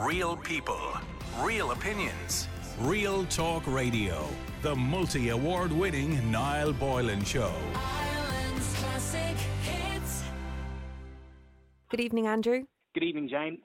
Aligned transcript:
Real 0.00 0.34
people, 0.34 0.80
real 1.40 1.72
opinions. 1.72 2.48
Real 2.78 3.26
Talk 3.26 3.66
Radio. 3.66 4.26
The 4.62 4.74
multi 4.74 5.28
award 5.28 5.70
winning 5.70 6.30
Niall 6.30 6.72
Boylan 6.72 7.22
Show. 7.22 7.52
Ireland's 7.74 8.74
classic 8.76 9.36
hits. 9.62 10.22
Good 11.90 12.00
evening, 12.00 12.26
Andrew. 12.26 12.64
Good 12.94 13.02
evening, 13.02 13.28
Jane. 13.28 13.58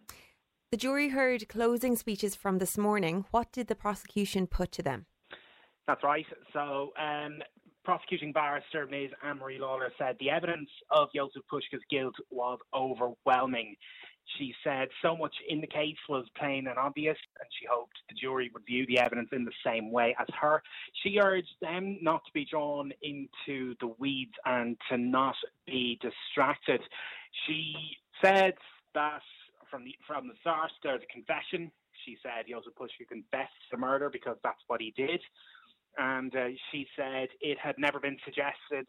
The 0.71 0.77
jury 0.77 1.07
heard 1.07 1.47
closing 1.47 1.95
speeches 1.95 2.35
from 2.35 2.57
this 2.57 2.77
morning. 2.77 3.23
What 3.31 3.53
did 3.53 3.67
the 3.67 3.75
prosecution 3.75 4.45
put 4.45 4.73
to 4.73 4.83
them? 4.83 5.05
That's 5.87 6.03
right. 6.03 6.25
So, 6.51 6.91
um, 6.99 7.39
prosecuting 7.85 8.33
barrister 8.33 8.85
Ms. 8.87 9.11
Anne-Marie 9.23 9.59
Lawlor 9.59 9.91
said 9.97 10.17
the 10.19 10.31
evidence 10.31 10.69
of 10.91 11.07
Jozef 11.15 11.43
Puska's 11.49 11.83
guilt 11.89 12.15
was 12.29 12.59
overwhelming. 12.73 13.77
She 14.37 14.53
said 14.63 14.89
so 15.01 15.15
much 15.15 15.35
in 15.47 15.61
the 15.61 15.67
case 15.67 15.97
was 16.09 16.25
plain 16.37 16.67
and 16.67 16.77
obvious, 16.77 17.17
and 17.39 17.47
she 17.59 17.67
hoped 17.69 17.97
the 18.09 18.15
jury 18.15 18.49
would 18.53 18.65
view 18.65 18.85
the 18.87 18.99
evidence 18.99 19.29
in 19.31 19.45
the 19.45 19.51
same 19.63 19.91
way 19.91 20.15
as 20.19 20.27
her. 20.39 20.61
She 21.03 21.19
urged 21.19 21.55
them 21.61 21.97
not 22.01 22.25
to 22.25 22.31
be 22.33 22.45
drawn 22.45 22.91
into 23.01 23.75
the 23.79 23.93
weeds 23.99 24.33
and 24.45 24.77
to 24.89 24.97
not 24.97 25.35
be 25.65 25.99
distracted. 26.01 26.81
She 27.45 27.73
said 28.21 28.55
that 28.93 29.21
from 29.69 29.83
the 29.83 29.95
from 30.07 30.27
the 30.27 30.33
start 30.41 30.71
there's 30.83 31.01
a 31.03 31.13
confession. 31.13 31.71
She 32.05 32.17
said 32.21 32.45
Jozef 32.49 32.73
Puska 32.79 33.07
confessed 33.07 33.51
the 33.71 33.77
murder 33.77 34.09
because 34.09 34.37
that's 34.43 34.61
what 34.67 34.81
he 34.81 34.93
did, 34.95 35.21
and 35.97 36.35
uh, 36.35 36.47
she 36.71 36.87
said 36.95 37.29
it 37.41 37.57
had 37.59 37.75
never 37.77 37.99
been 37.99 38.17
suggested 38.25 38.87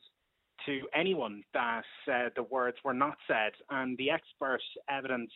to 0.64 0.82
anyone 0.94 1.42
that 1.54 1.84
uh, 2.10 2.28
the 2.34 2.42
words 2.42 2.76
were 2.84 2.94
not 2.94 3.16
said, 3.26 3.52
and 3.70 3.96
the 3.98 4.10
expert 4.10 4.60
evidence 4.88 5.30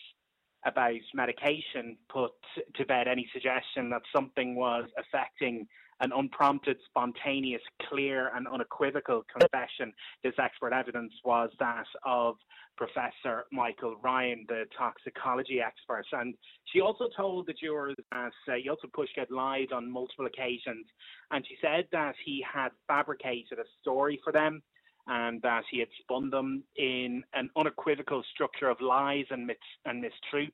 about 0.64 1.00
medication 1.14 1.96
put 2.08 2.32
to 2.74 2.84
bed 2.84 3.08
any 3.08 3.28
suggestion 3.32 3.90
that 3.90 4.02
something 4.14 4.54
was 4.54 4.84
affecting 4.98 5.66
an 6.00 6.12
unprompted, 6.14 6.78
spontaneous, 6.88 7.60
clear, 7.88 8.30
and 8.34 8.48
unequivocal 8.48 9.22
confession. 9.30 9.92
This 10.24 10.32
expert 10.38 10.72
evidence 10.72 11.12
was 11.24 11.50
that 11.60 11.84
of 12.04 12.36
Professor 12.76 13.44
Michael 13.52 13.96
Ryan, 14.02 14.46
the 14.48 14.64
toxicology 14.76 15.60
expert. 15.60 16.06
And 16.12 16.34
she 16.72 16.80
also 16.80 17.08
told 17.14 17.46
the 17.46 17.52
jurors 17.52 17.96
that 18.10 18.32
uh, 18.48 18.86
Puska 18.96 19.18
had 19.18 19.30
lied 19.30 19.72
on 19.72 19.90
multiple 19.90 20.24
occasions. 20.24 20.86
And 21.30 21.44
she 21.46 21.56
said 21.60 21.86
that 21.92 22.14
he 22.24 22.42
had 22.50 22.70
fabricated 22.88 23.58
a 23.58 23.68
story 23.82 24.18
for 24.24 24.32
them 24.32 24.62
and 25.10 25.42
that 25.42 25.64
he 25.68 25.80
had 25.80 25.88
spun 26.00 26.30
them 26.30 26.62
in 26.76 27.22
an 27.34 27.50
unequivocal 27.56 28.22
structure 28.32 28.68
of 28.70 28.80
lies 28.80 29.24
and, 29.30 29.44
myths 29.44 29.60
and 29.84 30.02
mistruths. 30.02 30.52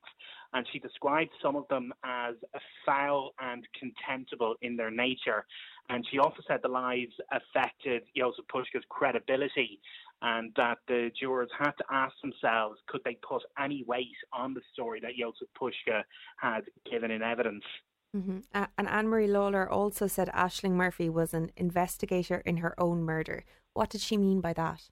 And 0.53 0.65
she 0.73 0.79
described 0.79 1.29
some 1.41 1.55
of 1.55 1.67
them 1.69 1.93
as 2.03 2.33
foul 2.83 3.33
and 3.39 3.65
contemptible 3.79 4.55
in 4.63 4.75
their 4.75 4.89
nature. 4.89 5.45
And 5.89 6.05
she 6.09 6.17
also 6.17 6.41
said 6.47 6.61
the 6.63 6.69
lies 6.69 7.07
affected 7.31 8.01
Jozef 8.17 8.47
Puska's 8.51 8.83
credibility 8.89 9.79
and 10.23 10.51
that 10.57 10.79
the 10.87 11.11
jurors 11.19 11.51
had 11.57 11.73
to 11.73 11.83
ask 11.91 12.15
themselves 12.23 12.79
could 12.87 13.01
they 13.05 13.19
put 13.27 13.43
any 13.63 13.83
weight 13.87 14.17
on 14.33 14.55
the 14.55 14.61
story 14.73 14.99
that 15.01 15.11
Jozef 15.21 15.47
Puska 15.61 16.01
had 16.37 16.61
given 16.89 17.11
in 17.11 17.21
evidence. 17.21 17.63
Mm-hmm. 18.15 18.39
Uh, 18.55 18.65
and 18.77 18.87
Anne 18.87 19.07
Marie 19.07 19.27
Lawlor 19.27 19.69
also 19.69 20.07
said 20.07 20.29
Ashling 20.29 20.71
Murphy 20.71 21.09
was 21.09 21.33
an 21.35 21.51
investigator 21.55 22.41
in 22.45 22.57
her 22.57 22.73
own 22.79 23.03
murder. 23.03 23.43
What 23.77 23.91
did 23.91 24.01
she 24.01 24.17
mean 24.17 24.41
by 24.41 24.53
that? 24.53 24.89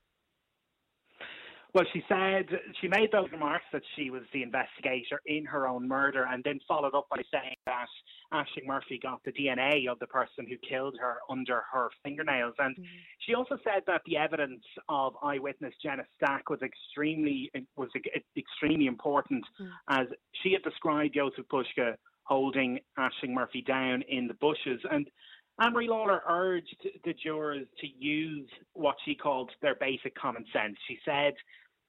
Well, 1.73 1.85
she 1.91 2.03
said 2.07 2.45
she 2.79 2.87
made 2.87 3.11
those 3.11 3.29
remarks 3.31 3.65
that 3.73 3.81
she 3.95 4.11
was 4.11 4.21
the 4.31 4.43
investigator 4.43 5.19
in 5.25 5.43
her 5.45 5.67
own 5.67 5.87
murder, 5.87 6.25
and 6.29 6.43
then 6.43 6.59
followed 6.67 6.93
up 6.93 7.07
by 7.09 7.21
saying 7.33 7.55
that 7.65 7.87
Ashling 8.31 8.67
Murphy 8.67 8.99
got 9.01 9.21
the 9.25 9.33
DNA 9.33 9.89
of 9.91 9.97
the 9.97 10.05
person 10.05 10.45
who 10.47 10.55
killed 10.69 10.95
her 11.01 11.15
under 11.29 11.63
her 11.73 11.89
fingernails. 12.03 12.53
And 12.59 12.75
mm-hmm. 12.75 12.85
she 13.25 13.33
also 13.33 13.57
said 13.63 13.81
that 13.87 14.03
the 14.05 14.17
evidence 14.17 14.63
of 14.87 15.15
eyewitness 15.23 15.73
Jenna 15.83 16.03
Stack 16.15 16.51
was 16.51 16.59
extremely 16.61 17.51
was 17.75 17.89
extremely 18.37 18.85
important, 18.85 19.43
mm-hmm. 19.59 19.99
as 19.99 20.07
she 20.43 20.53
had 20.53 20.61
described 20.61 21.15
Jozef 21.15 21.47
Puska 21.51 21.95
holding 22.25 22.79
Ashling 22.97 23.33
Murphy 23.33 23.61
down 23.61 24.03
in 24.07 24.27
the 24.27 24.33
bushes. 24.35 24.79
And 24.91 25.07
Anne-Marie 25.59 25.87
Lawlor 25.87 26.21
urged 26.27 26.87
the 27.05 27.13
jurors 27.13 27.65
to 27.79 27.87
use 27.87 28.49
what 28.73 28.95
she 29.05 29.15
called 29.15 29.51
their 29.61 29.75
basic 29.75 30.13
common 30.15 30.45
sense. 30.51 30.75
She 30.87 30.99
said 31.05 31.33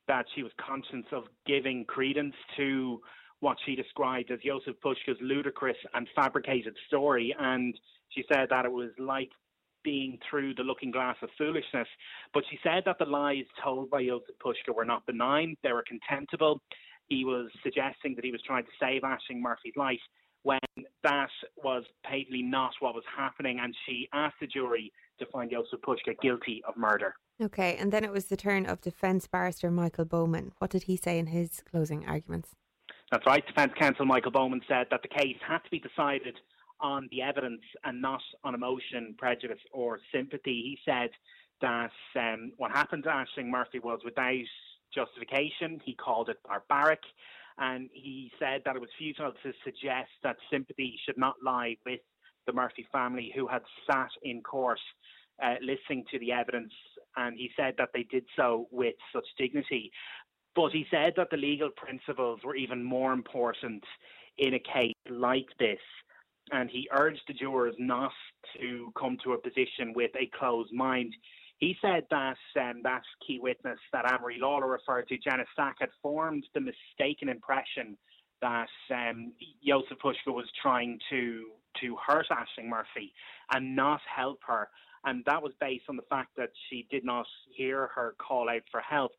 that 0.06 0.26
she 0.34 0.42
was 0.44 0.52
conscious 0.64 1.04
of 1.12 1.24
giving 1.46 1.84
credence 1.84 2.34
to 2.56 3.00
what 3.40 3.56
she 3.66 3.74
described 3.74 4.30
as 4.30 4.38
Jozef 4.40 4.76
Puska's 4.84 5.18
ludicrous 5.20 5.76
and 5.94 6.08
fabricated 6.14 6.76
story, 6.86 7.34
and 7.38 7.74
she 8.10 8.24
said 8.32 8.46
that 8.50 8.64
it 8.64 8.72
was 8.72 8.90
like 8.98 9.30
being 9.82 10.18
through 10.28 10.54
the 10.54 10.62
looking 10.62 10.90
glass 10.90 11.16
of 11.22 11.28
foolishness. 11.36 11.88
But 12.32 12.44
she 12.50 12.58
said 12.62 12.84
that 12.86 12.98
the 12.98 13.04
lies 13.04 13.44
told 13.62 13.90
by 13.90 14.02
Jozef 14.02 14.36
Puska 14.44 14.74
were 14.74 14.84
not 14.84 15.04
benign, 15.06 15.56
they 15.62 15.72
were 15.72 15.84
contemptible. 15.86 16.60
He 17.08 17.24
was 17.24 17.50
suggesting 17.62 18.14
that 18.14 18.24
he 18.24 18.32
was 18.32 18.42
trying 18.42 18.64
to 18.64 18.70
save 18.80 19.02
Ashling 19.02 19.40
Murphy's 19.40 19.76
life 19.76 20.00
when 20.42 20.58
that 21.06 21.30
was 21.62 21.84
patently 22.04 22.42
not 22.42 22.72
what 22.80 22.94
was 22.94 23.04
happening, 23.16 23.60
and 23.62 23.74
she 23.86 24.08
asked 24.12 24.36
the 24.40 24.46
jury 24.46 24.92
to 25.20 25.26
find 25.26 25.50
Jozef 25.50 25.80
Puska 25.86 26.20
guilty 26.20 26.62
of 26.66 26.76
murder. 26.76 27.14
Okay, 27.40 27.76
and 27.76 27.92
then 27.92 28.02
it 28.02 28.10
was 28.10 28.26
the 28.26 28.36
turn 28.36 28.66
of 28.66 28.80
defence 28.80 29.28
barrister 29.28 29.70
Michael 29.70 30.04
Bowman. 30.04 30.52
What 30.58 30.70
did 30.70 30.84
he 30.84 30.96
say 30.96 31.18
in 31.18 31.26
his 31.26 31.62
closing 31.70 32.06
arguments? 32.06 32.56
That's 33.12 33.24
right. 33.24 33.46
Defence 33.46 33.72
counsel 33.78 34.04
Michael 34.04 34.32
Bowman 34.32 34.62
said 34.66 34.88
that 34.90 35.02
the 35.02 35.08
case 35.08 35.36
had 35.46 35.58
to 35.58 35.70
be 35.70 35.78
decided 35.78 36.34
on 36.80 37.08
the 37.12 37.22
evidence 37.22 37.62
and 37.84 38.02
not 38.02 38.20
on 38.42 38.54
emotion, 38.54 39.14
prejudice, 39.16 39.60
or 39.72 40.00
sympathy. 40.12 40.76
He 40.76 40.78
said 40.84 41.10
that 41.60 41.92
um, 42.16 42.52
what 42.56 42.72
happened 42.72 43.04
to 43.04 43.10
Ashling 43.10 43.46
Murphy 43.46 43.78
was 43.78 44.00
without 44.04 44.34
justification. 44.92 45.80
He 45.84 45.94
called 45.94 46.28
it 46.30 46.38
barbaric 46.44 47.00
and 47.58 47.88
he 47.92 48.30
said 48.38 48.62
that 48.64 48.76
it 48.76 48.80
was 48.80 48.90
futile 48.98 49.32
to 49.42 49.52
suggest 49.64 50.10
that 50.22 50.36
sympathy 50.50 50.98
should 51.04 51.18
not 51.18 51.34
lie 51.44 51.76
with 51.86 52.00
the 52.46 52.52
Murphy 52.52 52.86
family 52.92 53.32
who 53.34 53.46
had 53.46 53.62
sat 53.90 54.10
in 54.22 54.42
court 54.42 54.78
uh, 55.42 55.54
listening 55.60 56.04
to 56.10 56.18
the 56.18 56.32
evidence, 56.32 56.72
and 57.16 57.36
he 57.36 57.50
said 57.56 57.74
that 57.78 57.90
they 57.92 58.04
did 58.04 58.24
so 58.36 58.66
with 58.70 58.94
such 59.12 59.26
dignity. 59.38 59.90
But 60.54 60.72
he 60.72 60.86
said 60.90 61.12
that 61.16 61.28
the 61.30 61.36
legal 61.36 61.70
principles 61.76 62.40
were 62.44 62.56
even 62.56 62.82
more 62.82 63.12
important 63.12 63.84
in 64.38 64.54
a 64.54 64.58
case 64.58 64.94
like 65.10 65.48
this, 65.58 65.80
and 66.52 66.70
he 66.70 66.88
urged 66.92 67.22
the 67.28 67.34
jurors 67.34 67.74
not 67.78 68.12
to 68.58 68.92
come 68.98 69.18
to 69.24 69.32
a 69.32 69.38
position 69.38 69.92
with 69.94 70.10
a 70.18 70.30
closed 70.38 70.72
mind. 70.72 71.14
He 71.58 71.76
said 71.80 72.04
that 72.10 72.36
um, 72.60 72.80
that 72.82 73.02
key 73.26 73.38
witness 73.40 73.78
that 73.92 74.10
Anne-Marie 74.10 74.40
Lawlor 74.40 74.70
referred 74.70 75.08
to, 75.08 75.18
Jenna 75.18 75.44
Stack, 75.52 75.76
had 75.80 75.88
formed 76.02 76.44
the 76.54 76.60
mistaken 76.60 77.28
impression 77.28 77.96
that 78.42 78.68
um, 78.90 79.32
Jozef 79.66 79.96
Puska 80.04 80.32
was 80.32 80.46
trying 80.60 80.98
to 81.10 81.46
to 81.80 81.96
hurt 82.06 82.26
Ashling 82.30 82.68
Murphy 82.68 83.12
and 83.52 83.76
not 83.76 84.00
help 84.14 84.40
her, 84.46 84.68
and 85.04 85.22
that 85.26 85.42
was 85.42 85.52
based 85.60 85.84
on 85.88 85.96
the 85.96 86.02
fact 86.08 86.30
that 86.36 86.50
she 86.68 86.86
did 86.90 87.04
not 87.04 87.26
hear 87.54 87.88
her 87.94 88.14
call 88.18 88.48
out 88.48 88.62
for 88.70 88.80
help. 88.80 89.12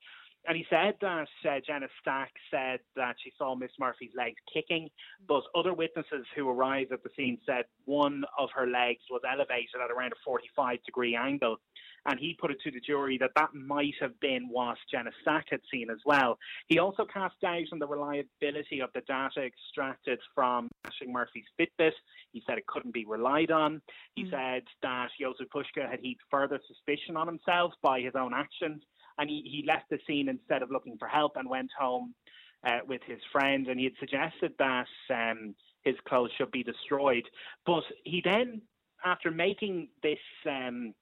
And 0.47 0.55
he 0.55 0.65
said 0.69 0.95
that 1.01 1.27
uh, 1.45 1.59
Jenna 1.65 1.87
Stack 2.01 2.31
said 2.49 2.79
that 2.95 3.15
she 3.21 3.33
saw 3.37 3.53
Miss 3.53 3.71
Murphy's 3.79 4.11
legs 4.15 4.37
kicking, 4.51 4.89
but 5.27 5.43
other 5.53 5.73
witnesses 5.73 6.25
who 6.35 6.49
arrived 6.49 6.93
at 6.93 7.03
the 7.03 7.09
scene 7.17 7.37
said 7.45 7.65
one 7.85 8.23
of 8.39 8.49
her 8.55 8.65
legs 8.65 9.01
was 9.11 9.21
elevated 9.29 9.75
at 9.83 9.91
around 9.91 10.13
a 10.13 10.23
45 10.23 10.77
degree 10.85 11.15
angle 11.15 11.57
and 12.07 12.19
he 12.19 12.37
put 12.39 12.51
it 12.51 12.57
to 12.63 12.71
the 12.71 12.79
jury 12.79 13.17
that 13.19 13.31
that 13.35 13.53
might 13.53 13.93
have 13.99 14.17
been 14.19 14.47
what 14.49 14.77
Jenna 14.89 15.11
Stack 15.21 15.47
had 15.51 15.59
seen 15.71 15.89
as 15.89 15.97
well. 16.05 16.37
He 16.67 16.79
also 16.79 17.05
cast 17.05 17.35
doubt 17.41 17.67
on 17.71 17.79
the 17.79 17.87
reliability 17.87 18.79
of 18.81 18.89
the 18.95 19.01
data 19.01 19.41
extracted 19.45 20.19
from 20.33 20.69
Ashling 20.85 21.11
Murphy's 21.11 21.45
Fitbit. 21.59 21.91
He 22.31 22.41
said 22.47 22.57
it 22.57 22.67
couldn't 22.67 22.93
be 22.93 23.05
relied 23.05 23.51
on. 23.51 23.81
He 24.15 24.23
mm. 24.23 24.31
said 24.31 24.63
that 24.81 25.09
Jozef 25.21 25.49
Puska 25.53 25.89
had 25.89 25.99
heaped 25.99 26.21
further 26.31 26.59
suspicion 26.67 27.17
on 27.17 27.27
himself 27.27 27.73
by 27.81 27.99
his 27.99 28.13
own 28.15 28.33
actions, 28.33 28.81
and 29.17 29.29
he, 29.29 29.41
he 29.43 29.63
left 29.67 29.89
the 29.89 29.99
scene 30.07 30.29
instead 30.29 30.61
of 30.61 30.71
looking 30.71 30.97
for 30.97 31.07
help 31.07 31.33
and 31.35 31.49
went 31.49 31.69
home 31.77 32.13
uh, 32.65 32.79
with 32.87 33.01
his 33.05 33.19
friend. 33.31 33.67
And 33.67 33.79
he 33.79 33.85
had 33.85 33.93
suggested 33.99 34.53
that 34.59 34.87
um, 35.13 35.55
his 35.83 35.95
clothes 36.07 36.31
should 36.37 36.51
be 36.51 36.63
destroyed. 36.63 37.23
But 37.65 37.83
he 38.03 38.21
then, 38.23 38.61
after 39.05 39.31
making 39.31 39.89
this 40.01 40.19
um, 40.45 40.93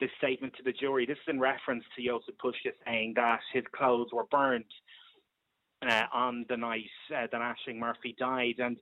this 0.00 0.10
statement 0.18 0.54
to 0.56 0.62
the 0.62 0.72
jury. 0.72 1.06
This 1.06 1.16
is 1.16 1.34
in 1.34 1.40
reference 1.40 1.84
to 1.96 2.02
Jozef 2.02 2.36
Puska 2.42 2.72
saying 2.84 3.14
that 3.16 3.40
his 3.52 3.64
clothes 3.74 4.08
were 4.12 4.26
burnt 4.30 4.66
uh, 5.86 6.04
on 6.12 6.44
the 6.48 6.56
night 6.56 6.84
uh, 7.14 7.26
that 7.32 7.40
Ashling 7.40 7.78
Murphy 7.78 8.14
died. 8.18 8.56
And 8.58 8.76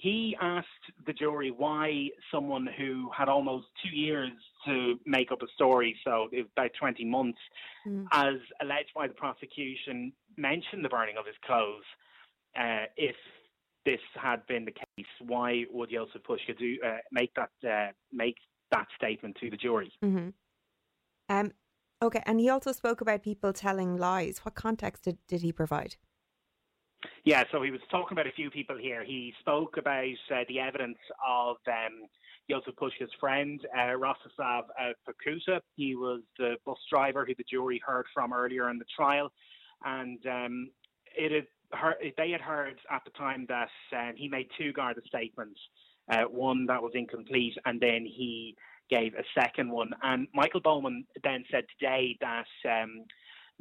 he 0.00 0.36
asked 0.40 0.66
the 1.06 1.12
jury 1.12 1.50
why 1.50 2.08
someone 2.32 2.66
who 2.78 3.10
had 3.16 3.28
almost 3.28 3.66
two 3.82 3.94
years 3.94 4.30
to 4.66 4.98
make 5.04 5.30
up 5.30 5.42
a 5.42 5.46
story, 5.54 5.94
so 6.04 6.28
about 6.56 6.70
20 6.78 7.04
months, 7.04 7.38
mm. 7.86 8.06
as 8.12 8.36
alleged 8.62 8.90
by 8.94 9.06
the 9.06 9.14
prosecution, 9.14 10.12
mentioned 10.36 10.84
the 10.84 10.88
burning 10.88 11.16
of 11.18 11.26
his 11.26 11.34
clothes. 11.44 11.84
Uh, 12.58 12.86
if 12.96 13.16
this 13.84 14.00
had 14.14 14.46
been 14.46 14.64
the 14.64 14.72
case, 14.72 15.06
why 15.26 15.64
would 15.70 15.90
Jozef 15.90 16.22
Puska 16.28 16.58
do 16.58 16.78
uh, 16.84 16.98
make 17.12 17.32
that 17.34 17.50
uh, 17.68 17.92
make 18.12 18.36
that 18.70 18.86
statement 18.96 19.36
to 19.40 19.50
the 19.50 19.56
jury? 19.56 19.92
hmm 20.02 20.30
Um, 21.28 21.52
okay, 22.02 22.22
and 22.24 22.40
he 22.40 22.48
also 22.48 22.72
spoke 22.72 23.02
about 23.02 23.22
people 23.22 23.52
telling 23.52 23.98
lies. 23.98 24.38
What 24.44 24.54
context 24.54 25.04
did, 25.04 25.18
did 25.28 25.42
he 25.42 25.52
provide? 25.52 25.96
Yeah, 27.24 27.44
so 27.50 27.62
he 27.62 27.70
was 27.70 27.80
talking 27.90 28.16
about 28.16 28.26
a 28.26 28.32
few 28.32 28.50
people 28.50 28.76
here. 28.76 29.04
He 29.04 29.32
spoke 29.40 29.76
about 29.76 30.04
uh, 30.30 30.44
the 30.48 30.60
evidence 30.60 30.98
of 31.26 31.56
um, 31.66 32.08
Jozef 32.50 32.74
Puska's 32.76 33.10
friend, 33.18 33.60
uh, 33.76 33.96
Rostislav 33.96 34.64
uh, 34.78 34.92
Pakusa. 35.08 35.60
He 35.76 35.94
was 35.94 36.20
the 36.38 36.56
bus 36.66 36.78
driver 36.90 37.24
who 37.26 37.34
the 37.36 37.44
jury 37.50 37.80
heard 37.84 38.06
from 38.12 38.32
earlier 38.32 38.70
in 38.70 38.78
the 38.78 38.84
trial. 38.94 39.32
And 39.84 40.18
um, 40.26 40.70
it 41.16 41.32
had 41.32 41.78
heard, 41.78 41.96
they 42.16 42.30
had 42.30 42.40
heard 42.40 42.78
at 42.90 43.02
the 43.04 43.10
time 43.10 43.46
that 43.48 43.70
um, 43.96 44.12
he 44.16 44.28
made 44.28 44.48
two 44.58 44.72
Garda 44.72 45.00
statements, 45.06 45.60
uh, 46.10 46.24
one 46.24 46.66
that 46.66 46.82
was 46.82 46.92
incomplete, 46.94 47.54
and 47.64 47.80
then 47.80 48.04
he 48.04 48.56
gave 48.90 49.14
a 49.14 49.40
second 49.40 49.70
one. 49.70 49.90
And 50.02 50.26
Michael 50.34 50.60
Bowman 50.60 51.04
then 51.22 51.44
said 51.50 51.64
today 51.78 52.18
that 52.20 52.46
um, 52.68 53.04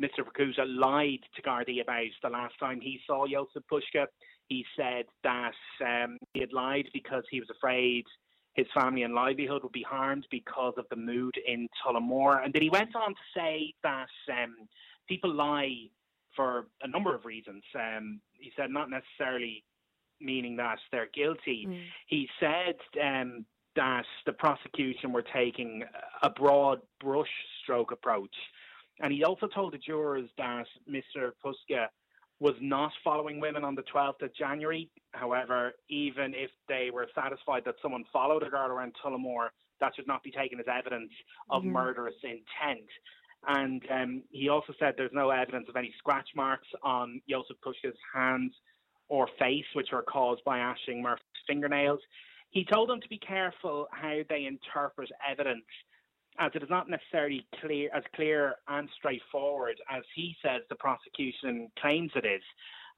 Mr. 0.02 0.24
Pakusa 0.24 0.66
lied 0.66 1.20
to 1.36 1.42
Gardaí 1.42 1.82
about 1.82 2.06
the 2.24 2.30
last 2.30 2.54
time 2.60 2.80
he 2.82 3.00
saw 3.06 3.26
Jozef 3.26 3.64
Puska. 3.72 4.06
He 4.48 4.66
said 4.76 5.06
that 5.24 5.54
um, 5.86 6.18
he 6.34 6.40
had 6.40 6.54
lied 6.54 6.90
because 6.94 7.24
he 7.30 7.40
was 7.40 7.50
afraid 7.50 8.06
his 8.54 8.68
family 8.74 9.04
and 9.04 9.14
livelihood 9.14 9.64
would 9.64 9.72
be 9.72 9.86
harmed 9.88 10.28
because 10.32 10.74
of 10.78 10.86
the 10.90 10.96
mood 10.96 11.36
in 11.48 11.68
Tullamore. 11.84 12.44
And 12.44 12.54
then 12.54 12.62
he 12.62 12.70
went 12.70 12.96
on 12.96 13.12
to 13.12 13.22
say 13.36 13.74
that 13.84 14.08
um, 14.32 14.56
people 15.08 15.34
lie 15.34 15.88
for 16.36 16.68
a 16.82 16.88
number 16.88 17.16
of 17.16 17.26
reasons. 17.26 17.64
Um, 17.76 18.20
he 18.34 18.52
said 18.58 18.70
not 18.70 18.90
necessarily 18.90 19.64
meaning 20.22 20.58
that 20.58 20.80
they're 20.92 21.10
guilty. 21.14 21.66
Mm. 21.68 21.82
He 22.08 22.28
said 22.40 22.76
um, 23.02 23.46
that 23.76 24.06
the 24.26 24.34
prosecution 24.34 25.14
were 25.14 25.24
taking 25.34 25.84
a 26.22 26.30
broad 26.30 26.80
brush 27.00 27.28
stroke 27.64 27.92
approach. 27.92 28.36
And 29.00 29.14
he 29.14 29.24
also 29.24 29.48
told 29.48 29.74
the 29.74 29.78
jurors 29.78 30.30
that 30.38 30.66
Mr. 30.90 31.32
Puska 31.44 31.88
was 32.40 32.56
not 32.62 32.92
following 33.04 33.40
women 33.40 33.64
on 33.64 33.76
the 33.76 33.84
12th 33.94 34.22
of 34.22 34.34
January. 34.34 34.90
However, 35.12 35.74
even 35.90 36.34
if 36.34 36.52
they 36.68 36.90
were 36.92 37.08
satisfied 37.14 37.64
that 37.66 37.76
someone 37.82 38.06
followed 38.14 38.44
a 38.44 38.50
girl 38.50 38.72
around 38.72 38.94
Tullamore, 39.04 39.50
that 39.82 39.94
should 39.96 40.08
not 40.08 40.24
be 40.24 40.32
taken 40.32 40.60
as 40.60 40.66
evidence 40.68 41.12
of 41.50 41.64
Mhm. 41.64 41.72
murderous 41.72 42.16
intent. 42.24 42.90
And 43.48 43.86
um, 43.90 44.24
he 44.32 44.50
also 44.50 44.74
said 44.80 44.96
there's 44.98 45.14
no 45.14 45.30
evidence 45.30 45.70
of 45.70 45.76
any 45.78 45.94
scratch 45.98 46.30
marks 46.36 46.68
on 46.84 47.22
Jozef 47.30 47.58
Puska's 47.66 47.98
hands 48.14 48.54
or 49.08 49.28
face, 49.40 49.66
which 49.74 49.94
are 49.94 50.04
caused 50.04 50.44
by 50.44 50.60
Ashling 50.60 51.02
Murphy's 51.02 51.24
fingernails. 51.48 52.00
He 52.52 52.66
told 52.66 52.90
them 52.90 53.00
to 53.02 53.10
be 53.10 53.18
careful 53.20 53.88
how 53.92 54.20
they 54.28 54.46
interpret 54.46 55.10
evidence, 55.28 55.66
as 56.38 56.52
it 56.56 56.64
is 56.64 56.70
not 56.70 56.90
necessarily 56.90 57.46
clear 57.60 57.90
as 57.94 58.04
clear 58.16 58.56
and 58.68 58.88
straightforward 58.98 59.76
as 59.90 60.04
he 60.16 60.36
says 60.42 60.62
the 60.70 60.76
prosecution 60.76 61.70
claims 61.80 62.12
it 62.16 62.26
is. 62.26 62.44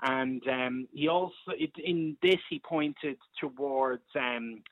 And 0.03 0.41
um, 0.47 0.87
he 0.93 1.07
also, 1.07 1.33
it, 1.49 1.71
in 1.83 2.17
this, 2.21 2.39
he 2.49 2.59
pointed 2.59 3.17
towards 3.39 4.03
um, 4.15 4.63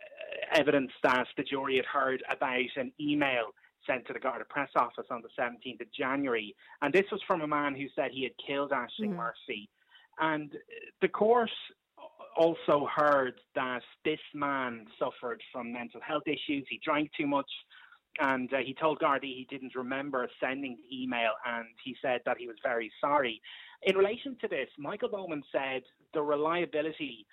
uh, 0.00 0.58
evidence 0.58 0.90
that 1.02 1.26
the 1.36 1.42
jury 1.42 1.76
had 1.76 1.84
heard 1.84 2.22
about 2.30 2.76
an 2.76 2.92
email 2.98 3.54
sent 3.86 4.06
to 4.06 4.12
the 4.12 4.18
Garda 4.18 4.44
press 4.48 4.70
office 4.76 5.06
on 5.10 5.22
the 5.22 5.28
17th 5.42 5.80
of 5.80 5.92
January. 5.92 6.54
And 6.80 6.92
this 6.92 7.04
was 7.10 7.20
from 7.26 7.42
a 7.42 7.46
man 7.46 7.74
who 7.74 7.86
said 7.94 8.10
he 8.12 8.22
had 8.22 8.32
killed 8.46 8.70
Ashling 8.70 9.10
Mhm. 9.10 9.16
Murphy. 9.16 9.68
And 10.18 10.54
uh, 10.54 10.58
the 11.00 11.08
court 11.08 11.50
also 12.36 12.86
heard 12.94 13.34
that 13.54 13.82
this 14.04 14.20
man 14.34 14.86
suffered 14.98 15.42
from 15.52 15.72
mental 15.72 16.00
health 16.00 16.26
issues. 16.26 16.66
He 16.68 16.80
drank 16.82 17.10
too 17.12 17.26
much. 17.26 17.50
And 18.20 18.52
uh, 18.52 18.58
he 18.58 18.74
told 18.74 18.98
Gardaí 18.98 19.22
he 19.22 19.46
didn't 19.48 19.74
remember 19.74 20.28
sending 20.40 20.76
the 20.76 21.02
email, 21.02 21.30
and 21.46 21.66
he 21.82 21.96
said 22.02 22.20
that 22.26 22.36
he 22.38 22.46
was 22.46 22.56
very 22.62 22.92
sorry. 23.00 23.40
In 23.84 23.96
relation 23.96 24.36
to 24.40 24.48
this, 24.48 24.68
Michael 24.78 25.08
Bowman 25.08 25.42
said 25.50 25.82
the 26.12 26.22
reliability 26.22 27.26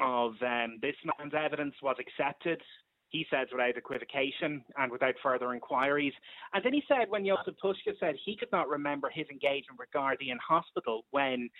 of 0.00 0.32
um, 0.42 0.78
this 0.80 0.94
man's 1.18 1.34
evidence 1.36 1.74
was 1.82 1.96
accepted. 1.98 2.60
He 3.08 3.26
says 3.30 3.48
without 3.52 3.76
equivocation 3.76 4.64
and 4.78 4.90
without 4.90 5.14
further 5.22 5.52
inquiries. 5.52 6.14
And 6.54 6.64
then 6.64 6.72
he 6.72 6.82
said 6.88 7.10
when 7.10 7.24
Jozef 7.24 7.54
Puska 7.62 7.92
said 8.00 8.14
he 8.24 8.36
could 8.36 8.50
not 8.52 8.68
remember 8.68 9.10
his 9.10 9.26
engagement 9.30 9.78
with 9.78 9.90
Gardaí 9.94 10.30
in 10.30 10.38
hospital 10.38 11.04
when 11.10 11.50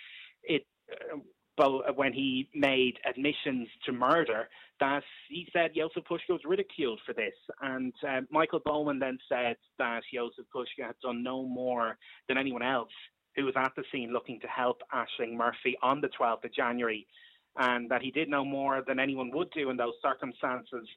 it. 0.43 0.65
Uh, 0.91 1.17
well, 1.57 1.83
when 1.95 2.13
he 2.13 2.49
made 2.55 2.97
admissions 3.07 3.67
to 3.85 3.91
murder, 3.91 4.49
that 4.79 5.03
he 5.29 5.47
said 5.53 5.71
Jozef 5.75 6.03
Puska 6.09 6.31
was 6.31 6.41
ridiculed 6.45 6.99
for 7.05 7.13
this. 7.13 7.33
And 7.61 7.93
uh, 8.07 8.21
Michael 8.31 8.61
Bowman 8.65 8.99
then 8.99 9.17
said 9.29 9.57
that 9.77 10.01
Jozef 10.13 10.45
Puska 10.55 10.87
had 10.87 10.95
done 11.01 11.23
no 11.23 11.45
more 11.45 11.97
than 12.27 12.37
anyone 12.37 12.63
else 12.63 12.91
who 13.35 13.45
was 13.45 13.53
at 13.57 13.71
the 13.75 13.83
scene 13.91 14.11
looking 14.11 14.39
to 14.41 14.47
help 14.47 14.81
Ashling 14.93 15.35
Murphy 15.35 15.77
on 15.81 16.01
the 16.01 16.09
12th 16.19 16.43
of 16.43 16.53
January, 16.53 17.07
and 17.57 17.89
that 17.89 18.01
he 18.01 18.11
did 18.11 18.29
no 18.29 18.43
more 18.45 18.83
than 18.85 18.99
anyone 18.99 19.31
would 19.31 19.49
do 19.51 19.69
in 19.69 19.77
those 19.77 19.93
circumstances. 20.01 20.87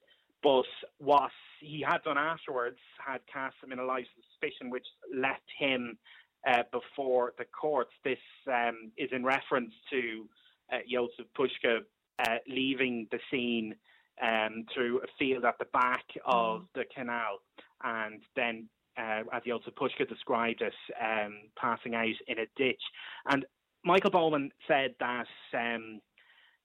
But 0.43 0.67
what 0.99 1.31
he 1.61 1.85
had 1.87 2.03
done 2.03 2.19
afterwards 2.19 2.79
had 3.05 3.20
cast 3.32 3.56
him 3.62 3.73
in 3.73 3.79
a 3.79 3.85
light 3.85 4.05
of 4.05 4.25
suspicion, 4.32 4.70
which 4.70 4.87
left 5.14 5.44
him 5.58 5.99
uh, 6.47 6.62
before 6.73 7.32
the 7.38 7.44
courts. 7.44 7.91
This 8.05 8.19
um, 8.47 8.93
is 8.97 9.11
in 9.12 9.25
reference 9.25 9.73
to 9.91 10.26
uh, 10.72 10.78
Jozef 10.90 11.26
Puska 11.38 11.80
uh, 12.18 12.36
leaving 12.48 13.06
the 13.10 13.18
scene 13.30 13.74
um, 14.22 14.64
through 14.72 14.98
a 14.98 15.06
field 15.18 15.44
at 15.44 15.58
the 15.58 15.66
back 15.66 16.04
of 16.24 16.66
the 16.74 16.84
canal, 16.94 17.40
and 17.84 18.22
then, 18.34 18.68
uh, 18.98 19.22
as 19.32 19.42
Jozef 19.42 19.74
Puska 19.74 20.08
described 20.08 20.62
it, 20.62 20.74
um, 21.00 21.34
passing 21.56 21.94
out 21.94 22.06
in 22.26 22.38
a 22.38 22.46
ditch. 22.56 22.82
And 23.30 23.44
Michael 23.84 24.10
Bowman 24.10 24.50
said 24.66 24.94
that 25.00 25.26
um, 25.54 26.00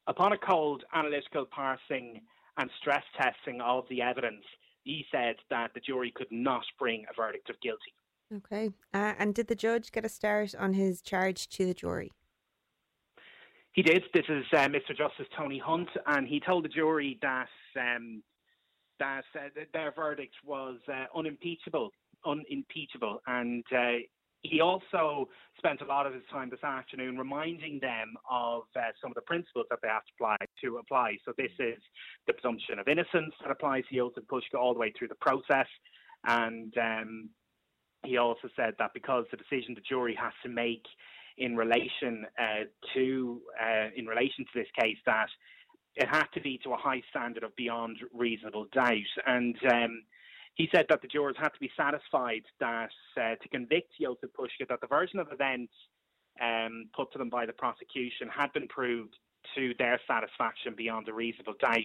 upon 0.08 0.34
a 0.34 0.38
cold 0.38 0.84
analytical 0.94 1.46
parsing 1.46 2.22
and 2.58 2.70
stress 2.80 3.04
testing 3.20 3.62
of 3.62 3.86
the 3.90 4.02
evidence, 4.02 4.44
he 4.84 5.06
said 5.12 5.36
that 5.50 5.72
the 5.74 5.80
jury 5.80 6.12
could 6.16 6.32
not 6.32 6.64
bring 6.80 7.06
a 7.10 7.14
verdict 7.22 7.50
of 7.50 7.60
guilty. 7.62 7.94
Okay. 8.36 8.72
Uh, 8.94 9.14
and 9.20 9.36
did 9.36 9.48
the 9.48 9.56
judge 9.56 9.92
get 9.92 10.06
a 10.06 10.10
start 10.10 10.56
on 10.56 10.74
his 10.74 11.02
charge 11.02 11.50
to 11.50 11.66
the 11.66 11.74
jury? 11.74 12.12
He 13.74 13.82
did. 13.82 14.04
This 14.14 14.26
is 14.28 14.44
uh, 14.52 14.68
Mr. 14.68 14.90
Justice 14.90 15.28
Tony 15.38 15.58
Hunt, 15.58 15.88
and 16.06 16.28
he 16.28 16.42
told 16.42 16.66
the 16.66 16.70
jury 16.70 17.18
that 17.22 17.48
um, 17.80 18.22
that 19.00 19.24
uh, 19.34 19.48
th- 19.56 19.70
their 19.74 19.94
verdict 19.94 20.34
was 20.46 20.78
uh, 20.90 21.06
unimpeachable, 21.18 21.90
unimpeachable, 22.26 23.22
and 23.28 23.64
uh, 23.76 24.04
he 24.42 24.60
also 24.60 25.30
spent 25.58 25.80
a 25.82 25.86
lot 25.86 26.06
of 26.06 26.14
his 26.14 26.24
time 26.30 26.50
this 26.50 26.64
afternoon 26.64 27.18
reminding 27.18 27.80
them 27.80 28.14
of 28.30 28.64
uh, 28.76 28.82
some 29.02 29.12
of 29.12 29.16
the 29.16 29.22
principles 29.22 29.68
that 29.70 29.80
they 29.82 29.88
have 29.88 30.04
to 30.04 30.12
apply. 30.16 30.38
To 30.64 30.78
apply. 30.78 31.18
So 31.24 31.32
this 31.38 31.52
is 31.58 31.82
the 32.28 32.34
presumption 32.34 32.78
of 32.78 32.90
innocence 32.90 33.34
that 33.42 33.52
applies 33.52 33.84
to 33.90 33.96
Jozef 33.96 34.26
Puska 34.30 34.60
all 34.60 34.74
the 34.74 34.80
way 34.82 34.92
through 34.98 35.08
the 35.08 35.16
process, 35.22 35.68
and 36.26 36.74
um, 36.78 37.30
he 38.04 38.18
also 38.18 38.50
said 38.58 38.74
that 38.80 38.92
because 38.94 39.24
the 39.32 39.38
decision 39.38 39.76
the 39.76 39.82
jury 39.88 40.18
has 40.20 40.34
to 40.44 40.50
make 40.50 40.84
in 41.38 41.56
relation 41.56 42.26
uh, 42.40 42.64
to 42.94 43.42
uh, 43.62 43.88
in 43.96 44.06
relation 44.06 44.46
to 44.46 44.52
this 44.60 44.68
case 44.80 44.98
that 45.06 45.30
it 45.96 46.08
had 46.08 46.26
to 46.34 46.42
be 46.42 46.60
to 46.64 46.72
a 46.72 46.78
high 46.78 47.02
standard 47.10 47.44
of 47.44 47.56
beyond 47.56 47.98
reasonable 48.14 48.68
doubt. 48.74 48.96
And 49.26 49.56
um, 49.70 50.04
he 50.56 50.70
said 50.74 50.86
that 50.90 51.02
the 51.02 51.08
jurors 51.08 51.36
had 51.38 51.50
to 51.50 51.60
be 51.60 51.72
satisfied 51.76 52.44
that 52.60 52.90
uh, 53.18 53.36
to 53.42 53.50
convict 53.50 53.94
Jozef 54.02 54.32
Puska 54.38 54.68
that 54.70 54.82
the 54.82 54.88
version 54.88 55.20
of 55.20 55.28
events 55.32 55.74
um, 56.42 56.86
put 56.96 57.12
to 57.12 57.18
them 57.18 57.30
by 57.30 57.46
the 57.46 57.54
prosecution 57.54 58.30
had 58.34 58.54
been 58.54 58.68
proved 58.68 59.16
to 59.56 59.74
their 59.80 60.00
satisfaction 60.08 60.76
beyond 60.78 61.10
a 61.10 61.14
reasonable 61.14 61.56
doubt, 61.60 61.80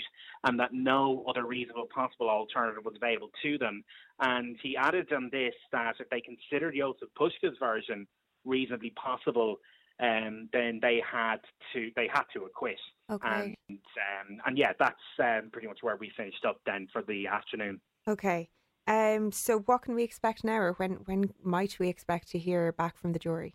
and 0.44 0.60
that 0.60 0.72
no 0.72 1.24
other 1.28 1.46
reasonable 1.46 1.88
possible 1.92 2.28
alternative 2.28 2.84
was 2.84 2.94
available 2.96 3.30
to 3.42 3.58
them. 3.58 3.82
And 4.20 4.56
he 4.62 4.76
added 4.76 5.12
on 5.12 5.30
this 5.32 5.54
that 5.72 5.96
if 5.98 6.08
they 6.10 6.20
considered 6.20 6.74
Jozef 6.74 7.08
Puska's 7.18 7.56
version 7.58 8.06
reasonably 8.46 8.90
possible, 8.90 9.56
um, 10.00 10.48
then 10.52 10.78
they 10.80 11.02
had 11.10 11.38
to 11.72 11.90
they 11.96 12.08
had 12.12 12.24
to 12.34 12.44
acquit. 12.44 12.78
Okay. 13.10 13.28
And 13.68 13.78
um, 13.78 14.38
and 14.46 14.58
yeah, 14.58 14.72
that's 14.78 14.96
um, 15.18 15.50
pretty 15.52 15.68
much 15.68 15.78
where 15.82 15.96
we 15.96 16.10
finished 16.16 16.44
up 16.46 16.60
then 16.66 16.86
for 16.92 17.02
the 17.02 17.26
afternoon. 17.26 17.80
Okay. 18.08 18.48
Um. 18.86 19.32
So, 19.32 19.60
what 19.60 19.82
can 19.82 19.94
we 19.94 20.04
expect 20.04 20.44
now, 20.44 20.58
or 20.58 20.72
when 20.74 20.92
when 21.06 21.32
might 21.42 21.78
we 21.78 21.88
expect 21.88 22.28
to 22.30 22.38
hear 22.38 22.72
back 22.72 22.96
from 22.96 23.12
the 23.12 23.18
jury? 23.18 23.54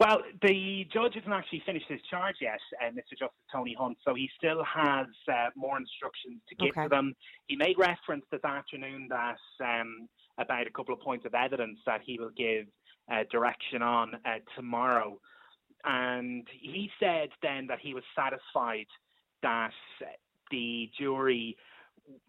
Well, 0.00 0.18
the 0.40 0.84
judge 0.92 1.14
hasn't 1.14 1.32
actually 1.32 1.62
finished 1.64 1.86
his 1.88 2.00
charge 2.10 2.36
yet, 2.40 2.58
uh, 2.80 2.90
Mr. 2.90 3.16
Justice 3.16 3.38
Tony 3.52 3.76
Hunt, 3.78 3.96
so 4.04 4.14
he 4.14 4.28
still 4.36 4.64
has 4.64 5.06
uh, 5.28 5.50
more 5.54 5.78
instructions 5.78 6.40
to 6.48 6.56
give 6.56 6.70
Okay. 6.70 6.82
to 6.84 6.88
them. 6.88 7.14
He 7.46 7.54
made 7.54 7.78
reference 7.78 8.24
this 8.32 8.42
afternoon 8.42 9.06
that 9.10 9.38
um, 9.62 10.08
about 10.38 10.66
a 10.66 10.70
couple 10.70 10.92
of 10.92 11.00
points 11.00 11.24
of 11.24 11.34
evidence 11.34 11.78
that 11.86 12.00
he 12.04 12.18
will 12.18 12.32
give 12.36 12.66
uh, 13.10 13.24
direction 13.30 13.82
on 13.82 14.14
uh, 14.24 14.38
tomorrow. 14.56 15.18
and 15.84 16.46
he 16.60 16.90
said 17.00 17.28
then 17.42 17.66
that 17.66 17.78
he 17.80 17.94
was 17.94 18.04
satisfied 18.14 18.86
that 19.42 19.72
the 20.50 20.88
jury 20.98 21.56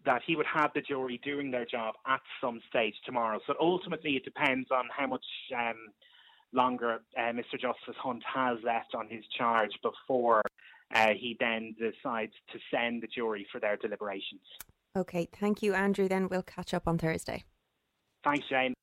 that 0.04 0.22
he 0.26 0.36
would 0.36 0.46
have 0.46 0.70
the 0.74 0.80
jury 0.80 1.20
doing 1.24 1.50
their 1.50 1.66
job 1.66 1.94
at 2.06 2.20
some 2.40 2.60
stage 2.68 2.94
tomorrow. 3.04 3.40
So 3.46 3.54
ultimately, 3.60 4.12
it 4.12 4.24
depends 4.24 4.68
on 4.70 4.84
how 4.96 5.06
much 5.06 5.24
um, 5.56 5.74
longer 6.52 7.00
uh, 7.18 7.32
Mr. 7.32 7.60
Justice 7.60 7.96
Hunt 7.98 8.22
has 8.32 8.58
left 8.64 8.94
on 8.94 9.08
his 9.08 9.24
charge 9.36 9.72
before 9.82 10.42
uh, 10.94 11.08
he 11.18 11.36
then 11.40 11.74
decides 11.78 12.32
to 12.52 12.58
send 12.72 13.02
the 13.02 13.08
jury 13.08 13.46
for 13.50 13.60
their 13.60 13.76
deliberations. 13.76 14.42
Okay, 14.96 15.28
thank 15.40 15.62
you, 15.62 15.74
Andrew. 15.74 16.08
Then 16.08 16.28
we'll 16.28 16.42
catch 16.42 16.72
up 16.72 16.86
on 16.86 16.98
Thursday. 16.98 17.44
Thanks, 18.22 18.46
Jane. 18.48 18.74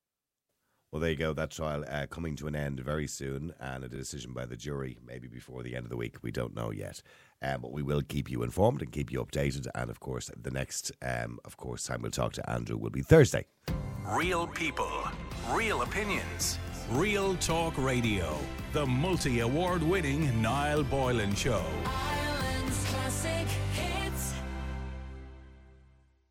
Well, 0.92 1.00
there 1.00 1.12
you 1.12 1.16
go. 1.16 1.34
That 1.34 1.52
trial 1.52 1.86
uh, 1.88 2.06
coming 2.08 2.36
to 2.36 2.48
an 2.48 2.56
end 2.56 2.82
very 2.82 3.08
soon, 3.08 3.54
and 3.62 3.86
a 3.86 3.88
decision 3.88 4.34
by 4.34 4.46
the 4.46 4.58
jury 4.58 4.98
maybe 5.08 5.30
before 5.30 5.64
the 5.64 5.74
end 5.74 5.86
of 5.86 5.90
the 5.90 5.96
week. 5.96 6.18
We 6.22 6.32
don't 6.32 6.54
know 6.54 6.72
yet, 6.72 7.02
um, 7.42 7.62
but 7.62 7.72
we 7.72 7.82
will 7.82 8.02
keep 8.02 8.30
you 8.30 8.44
informed 8.44 8.82
and 8.82 8.92
keep 8.92 9.10
you 9.10 9.24
updated. 9.24 9.68
And 9.74 9.90
of 9.90 10.02
course, 10.02 10.30
the 10.36 10.52
next, 10.52 10.92
um, 11.02 11.40
of 11.46 11.56
course, 11.56 11.86
time 11.86 12.02
we'll 12.02 12.12
talk 12.12 12.34
to 12.34 12.50
Andrew 12.50 12.76
will 12.76 12.90
be 12.90 13.02
Thursday. 13.02 13.46
Real 14.06 14.48
people, 14.48 14.92
real 15.50 15.82
opinions. 15.82 16.58
Real 16.92 17.38
Talk 17.38 17.78
Radio, 17.78 18.38
the 18.74 18.86
multi 18.86 19.40
award 19.40 19.82
winning 19.82 20.42
Niall 20.42 20.84
Boylan 20.84 21.34
Show. 21.36 21.64